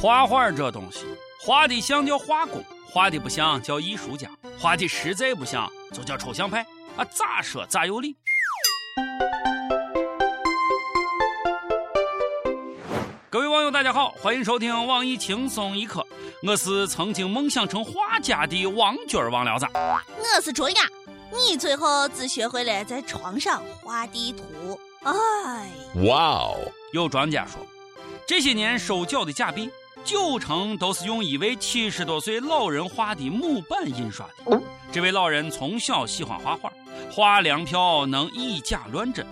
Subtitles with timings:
[0.00, 1.06] 画画这东西，
[1.40, 6.66] 画的像叫画工，画的不像叫艺术家，画的实在不像就叫抽象派
[6.96, 7.04] 啊！
[7.04, 8.16] 咋说咋有理。
[13.30, 16.04] 各位网友，大家好，欢迎收听网易轻松一刻，
[16.42, 19.66] 我是曾经梦想成画家的王军王聊子。
[19.74, 20.82] 我是卓雅，
[21.30, 24.78] 你最后只学会了在床上画地图。
[25.04, 25.70] 哎，
[26.04, 26.58] 哇哦！
[26.92, 27.66] 有专家说，
[28.26, 29.70] 这些年收缴的假币
[30.04, 34.60] 九成都是用一位七十多岁老人画的木板印刷的。
[34.90, 36.72] 这位老人从小喜欢画画，
[37.10, 39.26] 画粮票能以假乱真。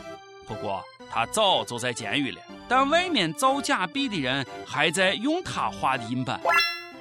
[0.46, 6.40] 不过他早就在监狱了，但外面造假币的人还在用他画的印版，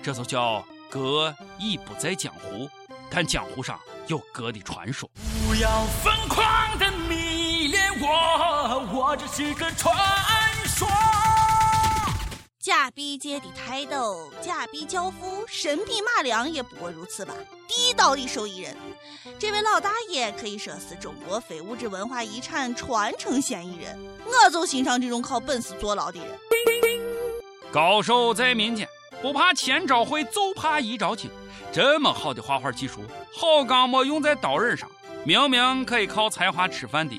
[0.02, 2.70] 这就叫哥已不在江湖，
[3.10, 5.10] 但江湖上有哥的传说。
[5.48, 9.96] 不要疯狂的迷恋我，我只是个传
[12.60, 12.70] 说。
[12.70, 17.34] 假币界的泰斗，假币教父，神笔马良也不过如此吧。
[17.68, 18.76] 地道的受益人，
[19.40, 23.98] 这位老大爷可以说是中国非物质文化遗产传承嫌疑人。
[24.26, 26.28] 我就欣赏这种靠本事坐牢的人。
[27.72, 28.88] 高手在民间，
[29.22, 31.32] 不怕千招会，就怕一招精。
[31.72, 33.02] 这么好的画画技术，
[33.34, 34.90] 好钢没用在刀刃上。
[35.24, 37.16] 明明可以靠才华吃饭的，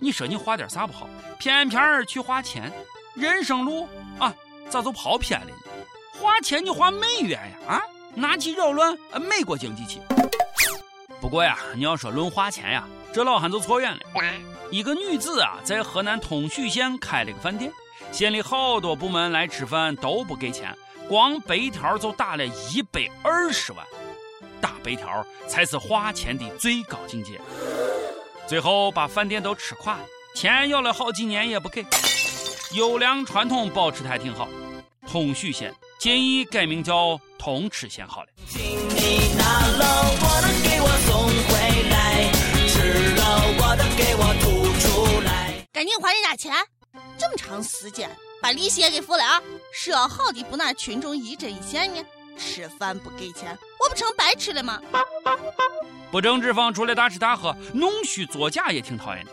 [0.00, 1.08] 你说你画点啥不好，
[1.38, 2.72] 偏偏去画钱。
[3.14, 4.32] 人生路啊，
[4.70, 5.52] 咋就跑偏了呢？
[6.18, 7.82] 花钱你花美元呀，啊，
[8.14, 10.00] 拿起扰乱美国经济去。
[11.20, 14.00] 不过呀，你要说论花钱呀，这老汉就错远了。
[14.70, 17.72] 一个女子啊，在河南通许县开了个饭店，
[18.12, 20.76] 县里好多部门来吃饭都不给钱，
[21.08, 23.84] 光白条就打了一百二十万。
[24.60, 27.40] 打白条才是花钱的最高境界，
[28.46, 30.04] 最后把饭店都吃垮了，
[30.34, 31.84] 钱要了好几年也不给。
[32.74, 34.48] 优良传统保持的还挺好，
[35.10, 38.28] 通许县建议改名叫通吃县好了。
[38.46, 41.52] 请你拿了我的给我送回
[41.90, 42.30] 来，
[42.68, 43.20] 吃了
[43.58, 45.66] 我的给我吐出来。
[45.72, 46.54] 赶紧还人家钱，
[47.18, 48.08] 这么长时间
[48.40, 49.42] 把利息也给付了啊！
[49.72, 52.00] 说好的不拿群众一针一线呢？
[52.38, 54.80] 吃饭不给钱，我不成白吃了吗？
[56.12, 59.32] 不正之风除了大吃大喝，弄虚作假也挺讨厌的。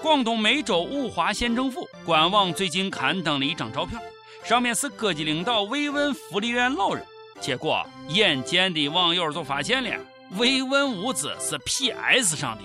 [0.00, 4.00] 广东梅州五华县政府官网最近刊登了一张照片，
[4.48, 7.04] 上面是各级领导慰问福利院老人，
[7.38, 9.90] 结果眼尖的网友就发现了，
[10.38, 12.64] 慰问物资是 PS 上的。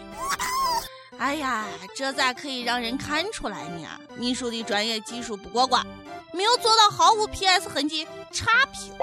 [1.18, 3.86] 哎呀，这咋可以让人看出来呢？
[4.16, 5.86] 秘书的专业技术不过关，
[6.32, 8.94] 没有做到毫无 PS 痕迹，差评。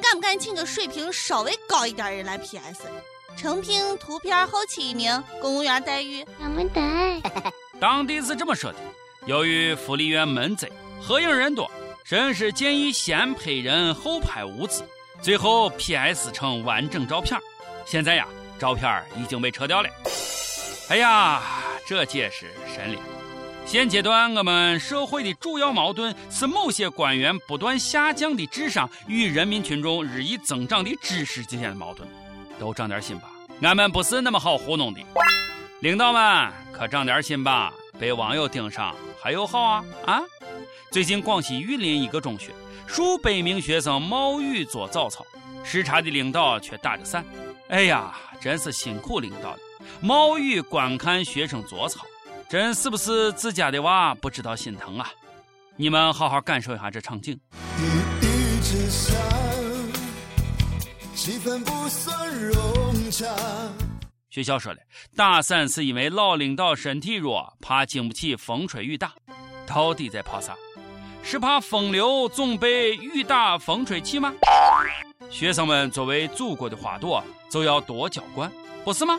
[0.00, 2.84] 敢不敢请个水平稍微高一点的人来 PS？
[3.36, 6.80] 成品图片后期一名，公务员待遇那么得。
[7.80, 8.78] 当地是这么说的：
[9.26, 10.70] 由于福利院门贼，
[11.02, 11.68] 合影人多，
[12.04, 14.84] 摄影师建议先拍人后拍物资，
[15.22, 17.40] 最后 PS 成完整照片。
[17.86, 18.28] 现在呀，
[18.58, 19.88] 照片已经被撤掉了。
[20.90, 21.42] 哎呀，
[21.86, 23.00] 这解释神了。
[23.64, 32.06] 现阶段，我们社会的主要矛盾是某些官员不断下降的智商与人民群众日益增长的知识之间的矛盾。
[32.58, 33.30] 都长点心吧，
[33.62, 35.00] 俺们不是那么好糊弄的。
[35.80, 40.20] 领导们可长点心吧，被网友盯上还有好啊啊！
[40.90, 42.52] 最近广西玉林一个中学，
[42.86, 45.24] 数百名学生冒雨做早操，
[45.64, 47.24] 视察的领导却打着伞。
[47.68, 49.58] 哎呀，真是辛苦领导了，
[50.00, 52.04] 冒雨观看学生做操。
[52.48, 55.10] 真是不是自家的娃不知道心疼啊？
[55.76, 57.40] 你们好好感受一下这场景。
[64.30, 64.78] 学校说了，
[65.16, 69.14] 打伞是因为老领导身体弱，怕经不起风吹雨打。
[69.66, 70.56] 到底在怕啥？
[71.22, 74.32] 是怕风流总被雨打风吹起吗？
[75.30, 78.52] 学生们作为祖国的花朵，就要多浇灌，
[78.84, 79.18] 不是吗？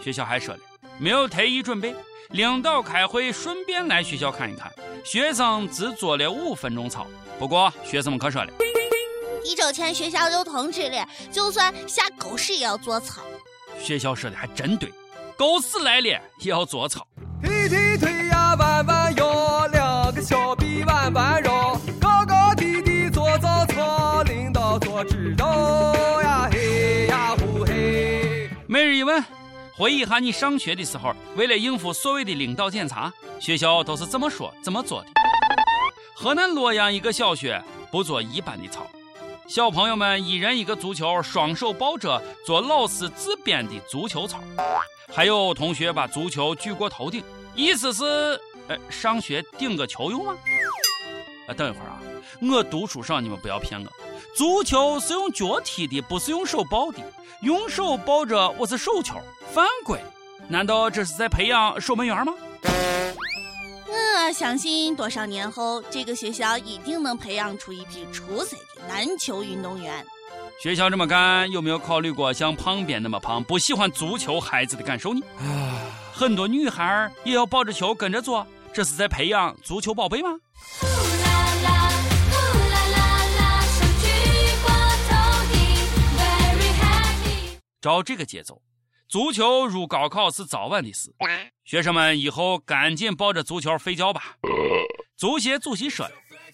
[0.00, 0.60] 学校还说了。
[0.98, 1.92] 没有特意准备，
[2.30, 4.72] 领导开会顺便来学校看一看。
[5.04, 7.06] 学生只做了五分钟操，
[7.38, 8.52] 不过学生们可说了，
[9.44, 13.20] 一周前学校就通知了，就算下狗屎也要做操。
[13.80, 14.88] 学校说的还真对，
[15.36, 16.08] 狗屎来了
[16.38, 17.04] 也要做操。
[17.44, 28.48] 踢踢腿呀弯弯腰，两个小臂弯弯绕，高高低低做早操，领导做指导呀嘿呀呼嘿。
[28.66, 29.22] 每日一问。
[29.76, 35.08] 回忆一下你上学的时候，为了应付所谓的领导检查，学校都是怎么说怎么做的？
[36.14, 37.60] 河南洛阳一个小学
[37.90, 38.86] 不做一般的操，
[39.46, 44.40] 小朋友们一人一个足球，双手抱着做老师自编的足球操，
[45.12, 47.22] 还有同学把足球举过头顶，
[47.54, 48.04] 意思是，
[48.68, 50.34] 呃，上学顶个球用吗？
[51.46, 52.00] 啊，等一会儿啊，
[52.40, 53.92] 我读书少，你们不要骗我。
[54.34, 56.98] 足球是用脚踢的，不是用手抱的。
[57.42, 59.20] 用手抱着我是手球，
[59.52, 60.00] 犯规。
[60.48, 62.32] 难道这是在培养守门员吗？
[63.86, 70.04] 我相信多少年后，这个学校一定能培养出一批出色的篮球运动员。
[70.60, 75.20] 学校这么干，有没有考虑过像旁边那么胖、不喜欢足球孩子的感受呢？
[76.12, 80.30] 很多女孩也要抱着球跟着做，这是在培养足球宝贝吗？
[87.80, 88.62] 照这个节奏，
[89.08, 91.12] 足球入高考是早晚的事。
[91.66, 94.36] 学生们以后赶紧抱着足球睡觉吧。
[95.18, 96.08] 足协主席说：“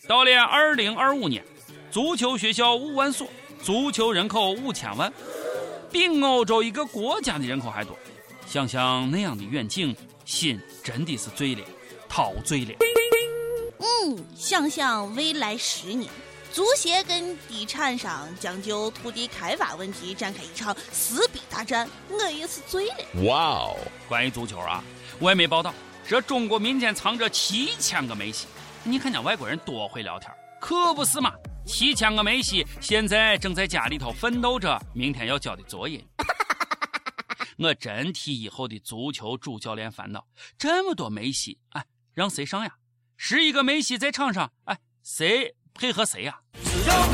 [0.08, 1.44] 到了二零二五年，
[1.90, 3.26] 足球学校五万所。”
[3.62, 5.12] 足球人口五千万，
[5.92, 7.94] 比欧洲一个国家的人口还多。
[8.46, 9.94] 想想那样的远景，
[10.24, 11.60] 心真的是醉了，
[12.08, 12.72] 陶醉了。
[13.80, 16.10] 嗯，想想未来十年，
[16.50, 23.24] 足协跟地产商将就土地开发问题展开一场撕逼大战，我也是醉了。
[23.24, 23.76] 哇哦！
[24.08, 24.82] 关于足球啊，
[25.20, 25.74] 外媒报道，
[26.08, 28.46] 这中国民间藏着七千个梅西。
[28.84, 31.34] 你看见外国人多会聊天，可不是嘛？
[31.70, 36.04] 七千个梅西现在正在家里头奋斗着明天要交的作业。
[37.58, 40.26] 我真替以后的足球主教练烦恼，
[40.58, 42.72] 这么多梅西，哎，让谁上呀？
[43.16, 46.40] 十一个梅西在场上，哎，谁配合谁呀？
[46.64, 47.12] 只要梦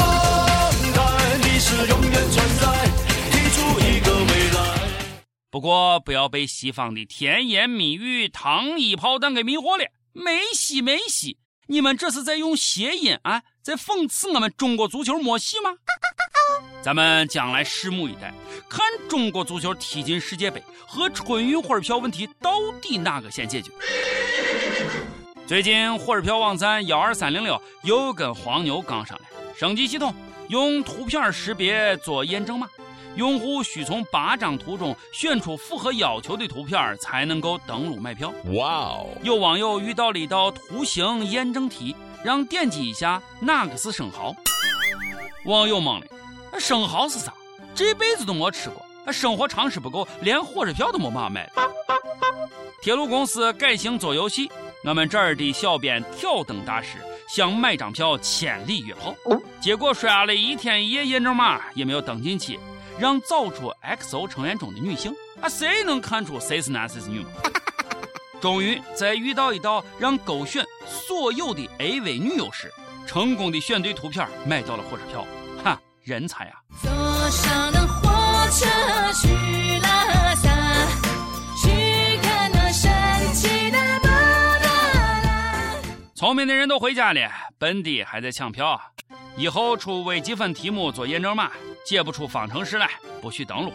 [0.94, 2.86] 在，你是永远存在，
[3.30, 5.20] 提出一个未来
[5.50, 9.84] 不过不要被西方的甜言蜜语、糖衣炮弹给迷惑了。
[10.14, 11.36] 梅西，梅西，
[11.66, 13.42] 你们这是在用谐音啊？
[13.66, 15.74] 在讽刺我们中国足球没戏吗？
[16.80, 18.32] 咱们将来拭目以待，
[18.68, 23.72] 看中国足球踢进世界杯和春运火车票问题到底哪个先解决。
[25.48, 29.24] 最近火车票网站幺二三零六又跟黄牛杠上了，
[29.58, 30.14] 升级系统
[30.48, 32.68] 用图片识别做验证码，
[33.16, 38.32] 用户需从八张图中选出符合要求的图片才能够登录买票。
[38.54, 39.08] 哇哦！
[39.24, 41.96] 有网友遇到了一道图形验证题。
[42.26, 44.34] 让点击一下哪个是生蚝？
[45.44, 47.32] 网友懵了，生蚝是啥？
[47.72, 51.48] 这辈子都没吃过，生活常识不够，连火车票都没办法买。
[52.82, 54.50] 铁路公司改行做游戏，
[54.82, 59.14] 我们这儿的小编挑灯大师想买张票千里约炮，
[59.60, 62.58] 结果刷了一天一夜验证码也没有登进去，
[62.98, 67.28] 让找出 XO 成员中的女性，啊，谁能看出谁是男谁是女吗？
[68.40, 70.66] 终于在遇到一道让勾选
[71.06, 72.68] 所有的 AV 女优时，
[73.06, 75.24] 成功的选对图片，买到了火车票。
[75.62, 76.58] 哈，人才啊！
[76.82, 76.90] 坐
[77.30, 78.66] 上了火车
[79.12, 80.50] 去拉萨，
[81.62, 82.90] 去看那神
[83.32, 85.80] 奇的布达拉。
[86.16, 88.80] 聪明的人都回家了，笨的还在抢票。
[89.36, 91.52] 以后出微积分题目做验证码，
[91.86, 92.90] 解不出方程式来，
[93.22, 93.72] 不许登录。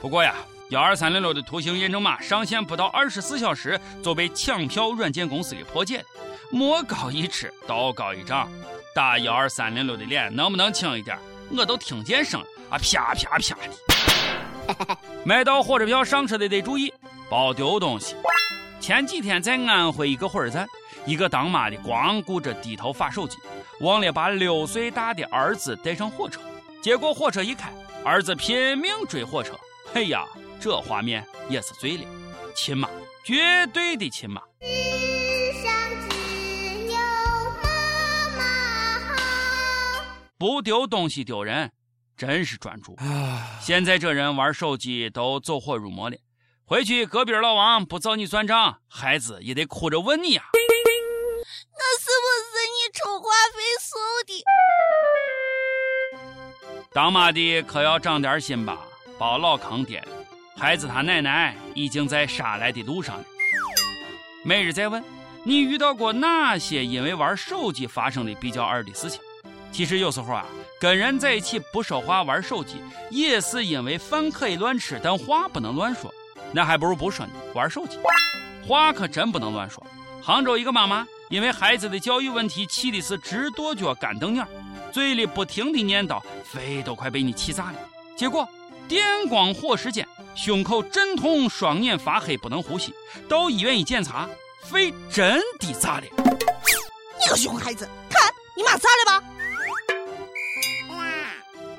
[0.00, 0.34] 不过呀。
[0.70, 6.04] 幺二三零六的图形验证码上线不到二十四小时就被抢票软件公司给破解了。
[6.50, 8.46] 魔高一尺，道高一丈，
[8.94, 11.18] 打幺二三零六的脸能不能轻一点？
[11.56, 14.98] 我都听见声了啊，啪啪啪的。
[15.24, 16.92] 买到火车票上车的得注意，
[17.30, 18.14] 别丢东西。
[18.78, 20.68] 前几天在安徽一个火车站，
[21.06, 23.38] 一个当妈的光顾着低头发手机，
[23.80, 26.42] 忘了把六岁大的儿子带上火车。
[26.82, 27.72] 结果火车一开，
[28.04, 29.58] 儿子拼命追火车，
[29.94, 30.26] 哎呀！
[30.60, 32.04] 这画面也是醉了，
[32.54, 32.88] 亲妈，
[33.24, 34.42] 绝对的亲妈。
[34.60, 35.72] 世上
[36.08, 36.16] 只
[36.86, 36.98] 有
[37.62, 39.14] 妈妈好。
[40.36, 41.70] 不丢东西丢人，
[42.16, 42.96] 真是专注。
[43.60, 46.16] 现在这人玩手机都走火入魔了，
[46.64, 50.42] 回去隔壁老王不找你算账，孩子也得哭着问你呀。
[51.80, 53.96] 那是不是你充话费送
[54.26, 54.44] 的？
[56.92, 58.78] 当妈的可要长点心吧，
[59.16, 60.02] 别老坑爹。
[60.58, 63.24] 孩子他奶奶已经在杀来的路上了。
[64.42, 65.02] 每日再问
[65.44, 69.20] 你遇到过哪些因为玩手机发生的比较二的事情？
[69.70, 70.44] 其实有时候啊，
[70.80, 76.12] 跟人在一起不说话玩手机，也是因为饭可以乱吃，但话不能乱说。
[76.52, 77.96] 那还不如不说呢，玩手机。
[78.66, 79.86] 话可真不能乱说。
[80.20, 84.44] 杭州一个妈妈因为孩子的教育问题，气的是直跺脚、干瞪眼，
[84.90, 87.78] 嘴里不停的念叨，肺都快被你气炸了。
[88.16, 88.48] 结果。
[88.88, 92.94] 电光火石间，胸口阵痛，双眼发黑，不能呼吸。
[93.28, 94.26] 到医院一检查，
[94.62, 96.04] 肺真的炸了。
[97.20, 99.22] 你个熊孩子，看你妈炸了吧？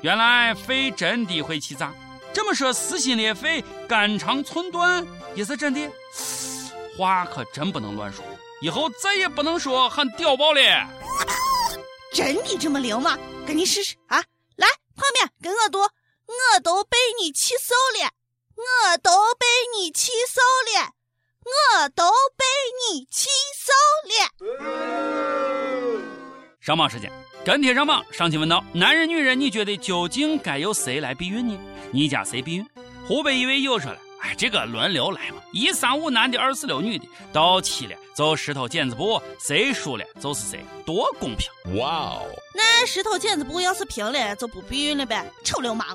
[0.02, 1.92] 原来肺真的会气炸。
[2.32, 5.80] 这么说，撕心裂肺、肝肠寸断也是真的。
[6.96, 8.24] 话可真不能乱说。
[8.62, 10.60] 以后再也不能说喊屌爆了。
[12.14, 13.18] 真的这么灵吗？
[13.44, 14.22] 赶紧试试啊！
[14.56, 15.80] 来，泡面跟我读，
[16.30, 18.12] 我都被你气瘦了，
[18.54, 19.46] 我都被
[19.76, 20.92] 你气瘦了，
[21.44, 22.04] 我都
[22.36, 22.44] 被
[22.94, 23.72] 你气瘦
[24.08, 24.14] 了。
[26.60, 27.10] 上榜时间，
[27.44, 28.04] 跟帖上榜。
[28.12, 31.58] 上期问道：男人女人，你觉得究竟该由谁来避孕呢？
[31.92, 32.70] 你家谁避孕？
[33.08, 33.98] 湖北一位友说了。
[34.22, 41.78] 哎，这个轮流来嘛，一三五男的，二四六女的，到期了就石头剪子布，谁输了就是谁，多公平！
[41.78, 45.86] 哇哦，那石头剪子布要是平了，就不避孕了呗，臭流氓！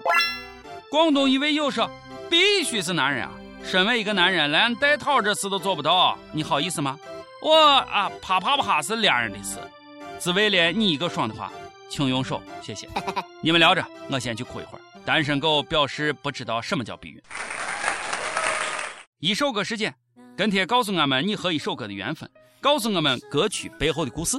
[0.89, 1.89] 广东一位友说，
[2.29, 3.32] 必须是男人啊！
[3.63, 6.98] 身为一个男人，连带套这事都做不到，你好意思吗？
[7.41, 9.60] 我啊，啪啪啪是两人的事，
[10.20, 11.51] 只为了你一个爽的话，
[11.89, 12.89] 请用手，谢谢。
[13.41, 14.82] 你们聊着，我先去哭一会儿。
[15.05, 17.22] 单身狗表示不知道什么叫避孕。
[19.25, 19.91] 一首歌时间，
[20.38, 22.29] 跟帖告诉我们你和一首歌的缘分，
[22.62, 24.38] 告诉我们歌曲背后的故事。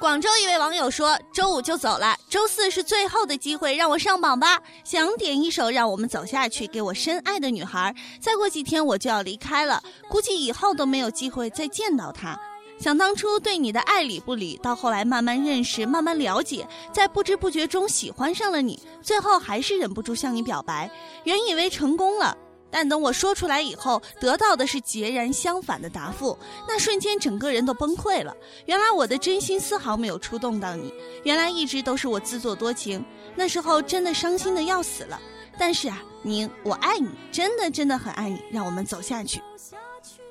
[0.00, 4.62] 广州一位网友说：“周五就走了，周四是最后的机会，让我上榜吧。
[4.82, 7.94] 想点一首《让我们走下去》，给我深爱的女孩。
[8.18, 12.34] 再过几天我就要离开了，估计以后都没有机会再见到她。
[12.78, 20.90] 想当初对你的爱理不理，到后来慢慢认识，慢慢了解，在不知不觉中喜欢上了你，最后还是忍不住向你表白。
[21.24, 22.34] 原以为成功了。”
[22.76, 26.38] 但等我说出来以后，得到的是截然相反的答复。
[26.68, 28.36] 那瞬间，整个人都崩溃了。
[28.66, 30.92] 原来我的真心丝毫没有触动到你，
[31.24, 33.02] 原来一直都是我自作多情。
[33.34, 35.18] 那时候真的伤心的要死了。
[35.58, 38.42] 但是啊，您，我爱你，真的真的很爱你。
[38.52, 39.40] 让我们走下去。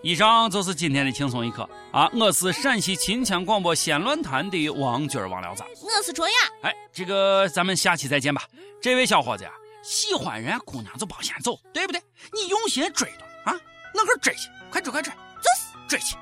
[0.03, 2.07] 以上就是今天的轻松一刻啊！
[2.13, 6.35] 我是陕西秦腔广播西论坛的王军王聊子，我是卓雅。
[6.61, 8.43] 哎，这个咱们下期再见吧。
[8.79, 9.51] 这位小伙子呀。
[9.85, 12.01] 喜欢人家姑娘就别先走，对不对？
[12.33, 13.55] 你用心追着啊，
[13.93, 16.15] 那个追去，快追快追，就是追去，